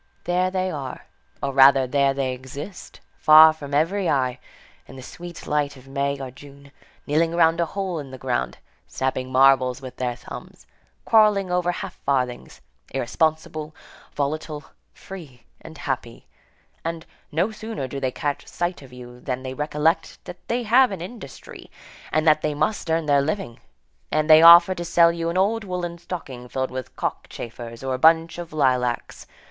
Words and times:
There 0.23 0.49
they 0.49 0.71
are, 0.71 1.05
or 1.43 1.53
rather, 1.53 1.85
there 1.85 2.15
they 2.15 2.33
exist, 2.33 3.01
far 3.19 3.53
from 3.53 3.71
every 3.71 4.09
eye, 4.09 4.39
in 4.87 4.95
the 4.95 5.03
sweet 5.03 5.45
light 5.45 5.77
of 5.77 5.87
May 5.87 6.19
or 6.19 6.31
June, 6.31 6.71
kneeling 7.05 7.35
round 7.35 7.59
a 7.59 7.67
hole 7.67 7.99
in 7.99 8.09
the 8.09 8.17
ground, 8.17 8.57
snapping 8.87 9.31
marbles 9.31 9.79
with 9.79 9.97
their 9.97 10.15
thumbs, 10.15 10.65
quarrelling 11.05 11.51
over 11.51 11.71
half 11.71 11.97
farthings, 11.97 12.61
irresponsible, 12.89 13.75
volatile, 14.15 14.63
free 14.91 15.43
and 15.61 15.77
happy; 15.77 16.25
and, 16.83 17.05
no 17.31 17.51
sooner 17.51 17.87
do 17.87 17.99
they 17.99 18.09
catch 18.11 18.47
sight 18.47 18.81
of 18.81 18.91
you 18.91 19.19
than 19.19 19.43
they 19.43 19.53
recollect 19.53 20.17
that 20.25 20.47
they 20.47 20.63
have 20.63 20.91
an 20.91 21.01
industry, 21.01 21.69
and 22.11 22.27
that 22.27 22.41
they 22.41 22.55
must 22.55 22.89
earn 22.89 23.05
their 23.05 23.21
living, 23.21 23.59
and 24.11 24.27
they 24.27 24.41
offer 24.41 24.73
to 24.73 24.83
sell 24.83 25.11
you 25.11 25.29
an 25.29 25.37
old 25.37 25.63
woollen 25.63 25.99
stocking 25.99 26.49
filled 26.49 26.71
with 26.71 26.95
cockchafers, 26.95 27.83
or 27.83 27.93
a 27.93 27.99
bunch 27.99 28.39
of 28.39 28.51
lilacs. 28.51 29.27